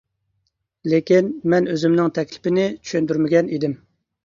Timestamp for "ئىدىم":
3.59-3.79